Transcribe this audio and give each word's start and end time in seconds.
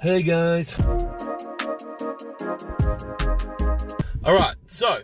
Hey 0.00 0.22
guys. 0.22 0.72
All 4.24 4.32
right, 4.32 4.54
so 4.68 5.02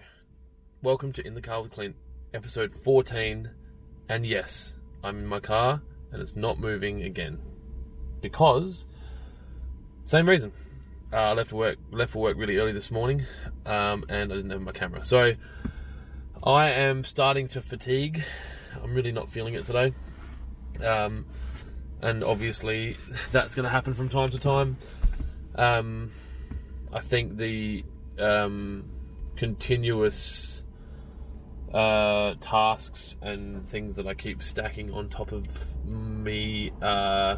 welcome 0.82 1.12
to 1.14 1.26
In 1.26 1.34
the 1.34 1.42
Car 1.42 1.62
with 1.62 1.72
Clint, 1.72 1.96
episode 2.32 2.72
14. 2.72 3.50
And 4.08 4.24
yes, 4.24 4.74
I'm 5.02 5.18
in 5.18 5.26
my 5.26 5.40
car 5.40 5.82
and 6.12 6.22
it's 6.22 6.36
not 6.36 6.60
moving 6.60 7.02
again 7.02 7.40
because 8.20 8.86
same 10.04 10.28
reason. 10.28 10.52
Uh, 11.12 11.16
I 11.16 11.32
left 11.32 11.50
for 11.50 11.56
work 11.56 11.78
left 11.90 12.12
for 12.12 12.20
work 12.22 12.36
really 12.36 12.58
early 12.58 12.70
this 12.70 12.92
morning, 12.92 13.26
um, 13.66 14.04
and 14.08 14.32
I 14.32 14.36
didn't 14.36 14.50
have 14.50 14.62
my 14.62 14.70
camera. 14.70 15.02
So 15.02 15.32
I 16.44 16.70
am 16.70 17.02
starting 17.02 17.48
to 17.48 17.60
fatigue. 17.60 18.22
I'm 18.80 18.94
really 18.94 19.10
not 19.10 19.28
feeling 19.28 19.54
it 19.54 19.64
today. 19.64 19.92
Um, 20.86 21.26
and 22.04 22.22
obviously 22.22 22.96
that's 23.32 23.54
going 23.54 23.64
to 23.64 23.70
happen 23.70 23.94
from 23.94 24.08
time 24.08 24.30
to 24.30 24.38
time. 24.38 24.76
Um, 25.56 26.10
I 26.92 27.00
think 27.00 27.38
the 27.38 27.84
um, 28.18 28.84
continuous 29.36 30.62
uh, 31.72 32.34
tasks 32.40 33.16
and 33.22 33.66
things 33.68 33.96
that 33.96 34.06
I 34.06 34.14
keep 34.14 34.42
stacking 34.42 34.92
on 34.92 35.08
top 35.08 35.32
of 35.32 35.46
me 35.86 36.72
uh, 36.82 37.36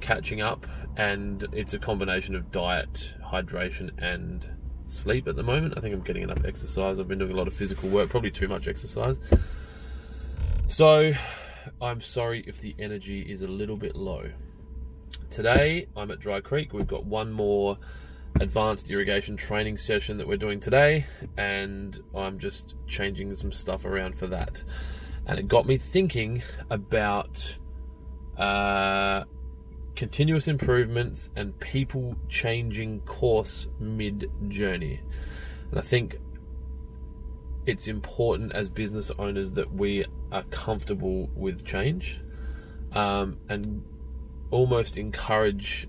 catching 0.00 0.40
up, 0.40 0.66
and 0.96 1.46
it's 1.52 1.74
a 1.74 1.78
combination 1.78 2.36
of 2.36 2.52
diet, 2.52 3.14
hydration, 3.26 3.90
and 3.98 4.48
sleep 4.86 5.26
at 5.26 5.34
the 5.34 5.42
moment. 5.42 5.74
I 5.76 5.80
think 5.80 5.94
I'm 5.94 6.02
getting 6.02 6.22
enough 6.22 6.44
exercise. 6.44 7.00
I've 7.00 7.08
been 7.08 7.18
doing 7.18 7.32
a 7.32 7.36
lot 7.36 7.48
of 7.48 7.54
physical 7.54 7.88
work, 7.88 8.08
probably 8.08 8.30
too 8.30 8.46
much 8.46 8.68
exercise. 8.68 9.18
So 10.68 11.12
I'm 11.80 12.00
sorry 12.00 12.44
if 12.46 12.60
the 12.60 12.74
energy 12.78 13.20
is 13.20 13.42
a 13.42 13.48
little 13.48 13.76
bit 13.76 13.96
low. 13.96 14.30
Today, 15.30 15.86
I'm 15.96 16.10
at 16.10 16.20
Dry 16.20 16.40
Creek. 16.40 16.72
We've 16.72 16.86
got 16.86 17.04
one 17.04 17.32
more 17.32 17.78
advanced 18.40 18.90
irrigation 18.90 19.36
training 19.36 19.78
session 19.78 20.18
that 20.18 20.26
we're 20.26 20.36
doing 20.36 20.60
today, 20.60 21.06
and 21.36 22.00
I'm 22.14 22.38
just 22.38 22.74
changing 22.86 23.34
some 23.34 23.52
stuff 23.52 23.84
around 23.84 24.18
for 24.18 24.26
that. 24.28 24.62
And 25.26 25.38
it 25.38 25.48
got 25.48 25.66
me 25.66 25.78
thinking 25.78 26.42
about 26.70 27.56
uh, 28.36 29.24
continuous 29.96 30.48
improvements 30.48 31.30
and 31.36 31.58
people 31.60 32.16
changing 32.28 33.00
course 33.00 33.68
mid 33.78 34.30
journey. 34.48 35.00
And 35.70 35.78
I 35.78 35.82
think 35.82 36.18
it's 37.66 37.88
important 37.88 38.52
as 38.52 38.68
business 38.68 39.10
owners 39.18 39.52
that 39.52 39.72
we 39.72 40.04
are 40.30 40.42
comfortable 40.44 41.30
with 41.34 41.64
change 41.64 42.20
um, 42.92 43.38
and 43.48 43.82
almost 44.50 44.96
encourage 44.96 45.88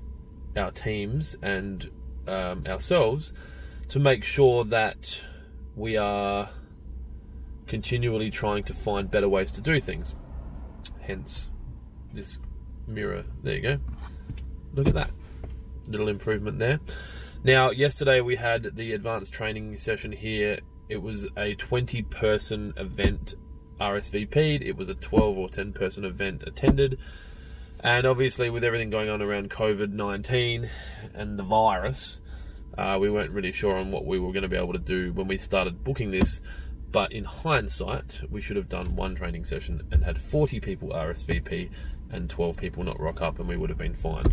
our 0.55 0.71
teams 0.71 1.35
and 1.41 1.89
um, 2.27 2.63
ourselves 2.65 3.33
to 3.89 3.99
make 3.99 4.23
sure 4.23 4.63
that 4.63 5.21
we 5.75 5.97
are 5.97 6.49
continually 7.67 8.31
trying 8.31 8.63
to 8.63 8.73
find 8.73 9.11
better 9.11 9.27
ways 9.27 9.51
to 9.51 9.61
do 9.61 9.79
things. 9.79 10.15
Hence, 11.01 11.49
this 12.13 12.39
mirror. 12.87 13.25
There 13.43 13.55
you 13.55 13.61
go. 13.61 13.79
Look 14.73 14.87
at 14.87 14.93
that. 14.93 15.11
Little 15.87 16.07
improvement 16.07 16.59
there. 16.59 16.79
Now, 17.43 17.69
yesterday 17.69 18.21
we 18.21 18.37
had 18.37 18.75
the 18.75 18.93
advanced 18.93 19.33
training 19.33 19.77
session 19.77 20.11
here 20.11 20.59
it 20.89 21.01
was 21.01 21.27
a 21.35 21.55
20 21.55 22.01
person 22.03 22.73
event 22.77 23.35
RSVP'd. 23.79 24.61
It 24.61 24.77
was 24.77 24.89
a 24.89 24.95
12 24.95 25.37
or 25.37 25.49
10 25.49 25.73
person 25.73 26.05
event 26.05 26.43
attended. 26.45 26.97
And 27.79 28.05
obviously, 28.05 28.49
with 28.49 28.63
everything 28.63 28.89
going 28.89 29.09
on 29.09 29.21
around 29.21 29.49
COVID 29.49 29.91
19 29.91 30.69
and 31.13 31.37
the 31.37 31.43
virus, 31.43 32.19
uh, 32.77 32.97
we 32.99 33.09
weren't 33.09 33.31
really 33.31 33.51
sure 33.51 33.77
on 33.77 33.91
what 33.91 34.05
we 34.05 34.19
were 34.19 34.31
going 34.31 34.43
to 34.43 34.49
be 34.49 34.57
able 34.57 34.73
to 34.73 34.79
do 34.79 35.13
when 35.13 35.27
we 35.27 35.37
started 35.37 35.83
booking 35.83 36.11
this. 36.11 36.41
But 36.95 37.11
in 37.11 37.25
hindsight, 37.25 38.21
we 38.31 38.39
should 38.39 38.55
have 38.55 38.69
done 38.69 38.95
one 38.95 39.15
training 39.15 39.43
session 39.43 39.85
and 39.91 40.05
had 40.05 40.21
40 40.21 40.61
people 40.61 40.91
RSVP 40.91 41.69
and 42.09 42.29
12 42.29 42.55
people 42.55 42.85
not 42.85 42.97
rock 43.01 43.21
up, 43.21 43.37
and 43.37 43.49
we 43.49 43.57
would 43.57 43.69
have 43.69 43.77
been 43.77 43.93
fine. 43.93 44.23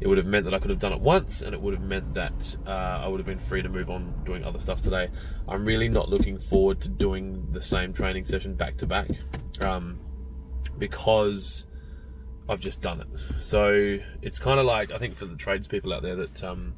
It 0.00 0.08
would 0.08 0.18
have 0.18 0.26
meant 0.26 0.44
that 0.46 0.52
I 0.52 0.58
could 0.58 0.70
have 0.70 0.80
done 0.80 0.92
it 0.92 0.98
once, 0.98 1.42
and 1.42 1.54
it 1.54 1.60
would 1.60 1.74
have 1.74 1.82
meant 1.84 2.14
that 2.14 2.56
uh, 2.66 2.70
I 2.70 3.06
would 3.06 3.20
have 3.20 3.26
been 3.26 3.38
free 3.38 3.62
to 3.62 3.68
move 3.68 3.88
on 3.88 4.24
doing 4.24 4.42
other 4.42 4.58
stuff 4.58 4.82
today. 4.82 5.10
I'm 5.46 5.64
really 5.64 5.88
not 5.88 6.08
looking 6.08 6.40
forward 6.40 6.80
to 6.80 6.88
doing 6.88 7.46
the 7.52 7.62
same 7.62 7.92
training 7.92 8.24
session 8.24 8.56
back 8.56 8.78
to 8.78 8.86
back 8.86 9.10
um, 9.60 10.00
because 10.76 11.66
I've 12.48 12.58
just 12.58 12.80
done 12.80 13.00
it. 13.00 13.06
So 13.44 14.00
it's 14.22 14.40
kind 14.40 14.58
of 14.58 14.66
like 14.66 14.90
I 14.90 14.98
think 14.98 15.14
for 15.14 15.26
the 15.26 15.36
tradespeople 15.36 15.92
out 15.92 16.02
there 16.02 16.16
that. 16.16 16.42
Um, 16.42 16.74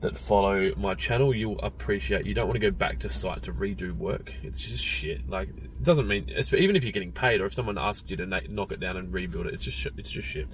that 0.00 0.18
follow 0.18 0.72
my 0.76 0.94
channel, 0.94 1.34
you'll 1.34 1.58
appreciate. 1.60 2.26
You 2.26 2.34
don't 2.34 2.46
want 2.46 2.60
to 2.60 2.70
go 2.70 2.70
back 2.70 2.98
to 3.00 3.10
site 3.10 3.42
to 3.44 3.52
redo 3.52 3.96
work. 3.96 4.32
It's 4.42 4.60
just 4.60 4.84
shit. 4.84 5.28
Like 5.28 5.48
it 5.48 5.82
doesn't 5.82 6.06
mean 6.06 6.30
even 6.52 6.76
if 6.76 6.84
you're 6.84 6.92
getting 6.92 7.12
paid 7.12 7.40
or 7.40 7.46
if 7.46 7.54
someone 7.54 7.78
asks 7.78 8.10
you 8.10 8.16
to 8.18 8.26
knock 8.26 8.72
it 8.72 8.80
down 8.80 8.96
and 8.96 9.12
rebuild 9.12 9.46
it, 9.46 9.54
it's 9.54 9.64
just 9.64 9.86
it's 9.96 10.10
just 10.10 10.28
shit. 10.28 10.48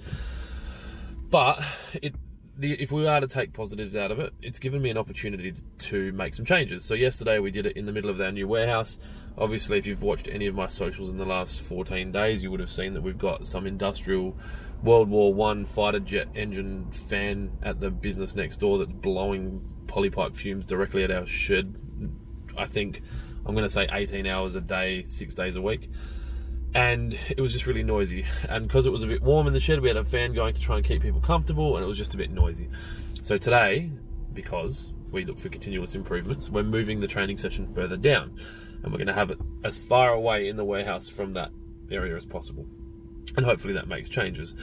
But 1.29 1.63
it. 1.93 2.15
The, 2.55 2.73
if 2.73 2.91
we 2.91 3.07
are 3.07 3.19
to 3.19 3.27
take 3.27 3.51
positives 3.51 3.95
out 3.95 4.11
of 4.11 4.19
it, 4.19 4.33
it's 4.41 4.59
given 4.59 4.81
me 4.81 4.91
an 4.91 4.97
opportunity 4.97 5.55
to 5.79 6.11
make 6.11 6.35
some 6.35 6.45
changes. 6.45 6.85
So 6.85 6.93
yesterday 6.93 7.39
we 7.39 7.49
did 7.49 7.65
it 7.65 7.75
in 7.75 7.85
the 7.87 7.91
middle 7.91 8.11
of 8.11 8.21
our 8.21 8.31
new 8.31 8.47
warehouse. 8.47 8.99
Obviously, 9.35 9.79
if 9.79 9.87
you've 9.87 10.03
watched 10.03 10.27
any 10.27 10.45
of 10.45 10.53
my 10.53 10.67
socials 10.67 11.09
in 11.09 11.17
the 11.17 11.25
last 11.25 11.61
14 11.61 12.11
days, 12.11 12.43
you 12.43 12.51
would 12.51 12.59
have 12.59 12.71
seen 12.71 12.93
that 12.93 13.01
we've 13.01 13.17
got 13.17 13.47
some 13.47 13.65
industrial 13.65 14.37
World 14.83 15.09
War 15.09 15.33
One 15.33 15.65
fighter 15.65 15.99
jet 15.99 16.27
engine 16.35 16.91
fan 16.91 17.57
at 17.63 17.79
the 17.79 17.89
business 17.89 18.35
next 18.35 18.57
door 18.57 18.77
that's 18.77 18.91
blowing 18.91 19.67
polypipe 19.87 20.35
fumes 20.35 20.67
directly 20.67 21.03
at 21.03 21.09
our 21.09 21.25
shed. 21.25 21.73
I 22.55 22.67
think 22.67 23.01
I'm 23.45 23.55
going 23.55 23.65
to 23.65 23.73
say 23.73 23.87
18 23.91 24.27
hours 24.27 24.53
a 24.53 24.61
day, 24.61 25.03
six 25.03 25.33
days 25.33 25.55
a 25.55 25.61
week. 25.61 25.89
And 26.75 27.17
it 27.29 27.39
was 27.39 27.53
just 27.53 27.67
really 27.67 27.83
noisy. 27.83 28.25
And 28.49 28.67
because 28.67 28.85
it 28.85 28.91
was 28.91 29.03
a 29.03 29.07
bit 29.07 29.21
warm 29.21 29.47
in 29.47 29.53
the 29.53 29.59
shed, 29.59 29.81
we 29.81 29.87
had 29.87 29.97
a 29.97 30.03
fan 30.03 30.33
going 30.33 30.53
to 30.53 30.61
try 30.61 30.77
and 30.77 30.85
keep 30.85 31.01
people 31.01 31.21
comfortable, 31.21 31.75
and 31.75 31.83
it 31.83 31.87
was 31.87 31.97
just 31.97 32.13
a 32.13 32.17
bit 32.17 32.31
noisy. 32.31 32.69
So 33.21 33.37
today, 33.37 33.91
because 34.33 34.91
we 35.11 35.25
look 35.25 35.37
for 35.37 35.49
continuous 35.49 35.93
improvements, 35.95 36.49
we're 36.49 36.63
moving 36.63 36.99
the 36.99 37.07
training 37.07 37.37
session 37.37 37.71
further 37.73 37.97
down. 37.97 38.37
And 38.81 38.91
we're 38.91 38.97
going 38.97 39.07
to 39.07 39.13
have 39.13 39.29
it 39.29 39.39
as 39.63 39.77
far 39.77 40.09
away 40.09 40.47
in 40.47 40.57
the 40.57 40.65
warehouse 40.65 41.07
from 41.07 41.33
that 41.33 41.51
area 41.89 42.17
as 42.17 42.25
possible 42.25 42.65
and 43.35 43.45
hopefully 43.45 43.73
that 43.73 43.87
makes 43.87 44.09
changes. 44.09 44.53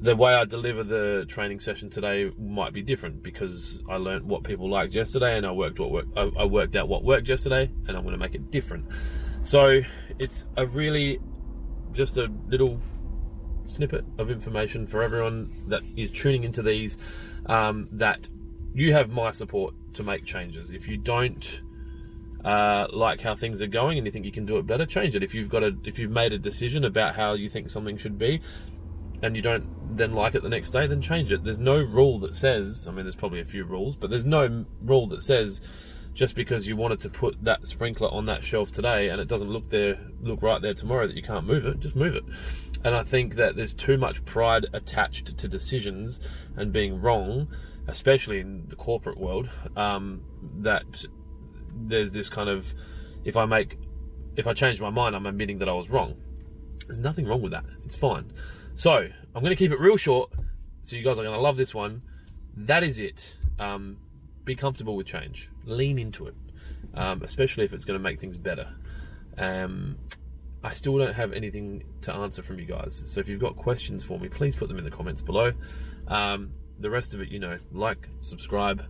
The 0.00 0.16
way 0.16 0.34
I 0.34 0.44
deliver 0.44 0.82
the 0.82 1.26
training 1.28 1.60
session 1.60 1.90
today 1.90 2.32
might 2.38 2.72
be 2.72 2.82
different 2.82 3.22
because 3.22 3.78
I 3.88 3.96
learned 3.96 4.26
what 4.26 4.44
people 4.44 4.68
liked 4.68 4.94
yesterday, 4.94 5.36
and 5.36 5.44
I 5.44 5.52
worked 5.52 5.78
what 5.78 5.90
work, 5.90 6.06
I 6.16 6.44
worked 6.44 6.74
out 6.74 6.88
what 6.88 7.04
worked 7.04 7.28
yesterday, 7.28 7.70
and 7.86 7.96
I'm 7.96 8.02
going 8.02 8.14
to 8.14 8.18
make 8.18 8.34
it 8.34 8.50
different. 8.50 8.86
So 9.44 9.82
it's 10.18 10.46
a 10.56 10.66
really 10.66 11.20
just 11.92 12.16
a 12.16 12.30
little 12.48 12.80
snippet 13.66 14.04
of 14.18 14.30
information 14.30 14.86
for 14.86 15.02
everyone 15.02 15.50
that 15.68 15.82
is 15.96 16.10
tuning 16.10 16.44
into 16.44 16.62
these 16.62 16.98
um, 17.46 17.88
that 17.92 18.28
you 18.74 18.92
have 18.92 19.10
my 19.10 19.30
support 19.30 19.74
to 19.94 20.02
make 20.02 20.24
changes. 20.24 20.70
If 20.70 20.88
you 20.88 20.96
don't 20.96 21.62
uh, 22.44 22.86
like 22.92 23.20
how 23.20 23.36
things 23.36 23.60
are 23.60 23.66
going 23.66 23.98
and 23.98 24.06
you 24.06 24.12
think 24.12 24.24
you 24.24 24.32
can 24.32 24.46
do 24.46 24.58
it 24.58 24.66
better, 24.66 24.86
change 24.86 25.14
it. 25.14 25.22
If 25.22 25.34
you've 25.34 25.48
got 25.48 25.62
a, 25.62 25.76
if 25.84 25.98
you've 25.98 26.10
made 26.10 26.32
a 26.32 26.38
decision 26.38 26.84
about 26.84 27.14
how 27.14 27.34
you 27.34 27.48
think 27.48 27.70
something 27.70 27.96
should 27.96 28.18
be, 28.18 28.40
and 29.22 29.36
you 29.36 29.42
don't 29.42 29.96
then 29.96 30.14
like 30.14 30.34
it 30.34 30.42
the 30.42 30.48
next 30.48 30.70
day, 30.70 30.86
then 30.86 31.02
change 31.02 31.30
it. 31.30 31.44
There's 31.44 31.58
no 31.58 31.76
rule 31.76 32.18
that 32.20 32.36
says, 32.36 32.86
I 32.88 32.92
mean, 32.92 33.04
there's 33.04 33.16
probably 33.16 33.40
a 33.40 33.44
few 33.44 33.64
rules, 33.64 33.96
but 33.96 34.08
there's 34.08 34.24
no 34.24 34.64
rule 34.82 35.06
that 35.08 35.22
says 35.22 35.60
just 36.14 36.34
because 36.34 36.66
you 36.66 36.76
wanted 36.76 37.00
to 37.00 37.08
put 37.08 37.42
that 37.44 37.66
sprinkler 37.66 38.08
on 38.12 38.26
that 38.26 38.44
shelf 38.44 38.72
today 38.72 39.08
and 39.08 39.20
it 39.20 39.28
doesn't 39.28 39.50
look 39.50 39.70
there, 39.70 39.98
look 40.20 40.42
right 40.42 40.60
there 40.60 40.74
tomorrow 40.74 41.06
that 41.06 41.16
you 41.16 41.22
can't 41.22 41.46
move 41.46 41.64
it, 41.64 41.80
just 41.80 41.96
move 41.96 42.14
it. 42.14 42.24
And 42.84 42.94
I 42.94 43.04
think 43.04 43.34
that 43.34 43.56
there's 43.56 43.74
too 43.74 43.98
much 43.98 44.24
pride 44.24 44.66
attached 44.72 45.36
to 45.36 45.48
decisions 45.48 46.20
and 46.56 46.72
being 46.72 47.00
wrong, 47.00 47.48
especially 47.86 48.40
in 48.40 48.66
the 48.68 48.76
corporate 48.76 49.18
world, 49.18 49.48
um, 49.76 50.22
that 50.58 51.04
there's 51.72 52.12
this 52.12 52.28
kind 52.28 52.48
of 52.48 52.74
if 53.24 53.36
I 53.36 53.44
make 53.44 53.76
if 54.36 54.46
I 54.46 54.54
change 54.54 54.80
my 54.80 54.90
mind, 54.90 55.14
I'm 55.14 55.26
admitting 55.26 55.58
that 55.58 55.68
I 55.68 55.72
was 55.72 55.90
wrong. 55.90 56.16
There's 56.86 56.98
nothing 56.98 57.26
wrong 57.26 57.42
with 57.42 57.52
that. 57.52 57.64
It's 57.84 57.94
fine. 57.94 58.32
So 58.74 58.94
I'm 58.94 59.42
going 59.42 59.50
to 59.50 59.56
keep 59.56 59.72
it 59.72 59.78
real 59.78 59.96
short. 59.96 60.32
So 60.82 60.96
you 60.96 61.04
guys 61.04 61.18
are 61.18 61.22
going 61.22 61.34
to 61.34 61.40
love 61.40 61.56
this 61.56 61.74
one. 61.74 62.02
That 62.56 62.82
is 62.82 62.98
it. 62.98 63.34
Um, 63.58 63.98
be 64.44 64.54
comfortable 64.54 64.96
with 64.96 65.06
change. 65.06 65.49
Lean 65.64 65.98
into 65.98 66.26
it, 66.26 66.34
um, 66.94 67.22
especially 67.22 67.64
if 67.64 67.72
it's 67.72 67.84
going 67.84 67.98
to 67.98 68.02
make 68.02 68.20
things 68.20 68.36
better. 68.36 68.74
Um, 69.36 69.98
I 70.62 70.72
still 70.72 70.98
don't 70.98 71.14
have 71.14 71.32
anything 71.32 71.84
to 72.02 72.12
answer 72.12 72.42
from 72.42 72.58
you 72.58 72.66
guys. 72.66 73.02
So 73.06 73.20
if 73.20 73.28
you've 73.28 73.40
got 73.40 73.56
questions 73.56 74.04
for 74.04 74.18
me, 74.18 74.28
please 74.28 74.56
put 74.56 74.68
them 74.68 74.78
in 74.78 74.84
the 74.84 74.90
comments 74.90 75.22
below. 75.22 75.52
Um, 76.08 76.52
the 76.78 76.90
rest 76.90 77.14
of 77.14 77.20
it, 77.20 77.28
you 77.28 77.38
know, 77.38 77.58
like, 77.72 78.08
subscribe 78.20 78.84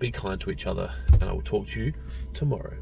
be 0.00 0.10
kind 0.10 0.40
to 0.40 0.50
each 0.50 0.66
other, 0.66 0.92
and 1.12 1.24
I 1.24 1.32
will 1.32 1.42
talk 1.42 1.68
to 1.68 1.84
you 1.84 1.92
tomorrow. 2.32 2.76